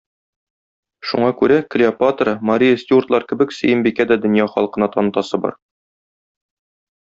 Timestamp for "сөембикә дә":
3.61-4.21